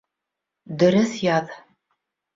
[0.83, 1.57] Дөрөҫ яҙ